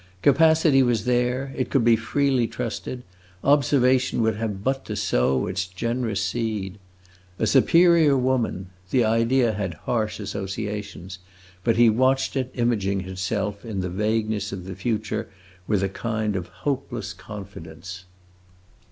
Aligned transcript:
Capacity 0.23 0.81
was 0.81 1.05
there, 1.05 1.53
it 1.55 1.69
could 1.69 1.83
be 1.83 1.95
freely 1.95 2.47
trusted; 2.47 3.03
observation 3.43 4.23
would 4.23 4.35
have 4.37 4.63
but 4.63 4.83
to 4.85 4.95
sow 4.95 5.45
its 5.45 5.67
generous 5.67 6.23
seed. 6.23 6.79
"A 7.37 7.45
superior 7.45 8.17
woman" 8.17 8.71
the 8.89 9.05
idea 9.05 9.53
had 9.53 9.75
harsh 9.75 10.19
associations, 10.19 11.19
but 11.63 11.75
he 11.77 11.87
watched 11.87 12.35
it 12.35 12.49
imaging 12.55 13.01
itself 13.01 13.63
in 13.63 13.81
the 13.81 13.89
vagueness 13.89 14.51
of 14.51 14.65
the 14.65 14.73
future 14.75 15.29
with 15.67 15.83
a 15.83 15.87
kind 15.89 16.35
of 16.35 16.47
hopeless 16.47 17.13
confidence. 17.13 18.05